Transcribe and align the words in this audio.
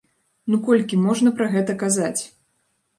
Ну 0.53 0.59
колькі 0.69 0.99
можна 1.05 1.35
пра 1.37 1.53
гэта 1.55 1.79
казаць? 1.87 2.21